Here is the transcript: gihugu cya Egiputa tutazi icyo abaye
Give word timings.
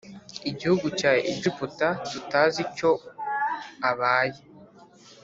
gihugu 0.59 0.87
cya 0.99 1.11
Egiputa 1.31 1.87
tutazi 2.11 2.59
icyo 2.67 2.91
abaye 3.89 4.37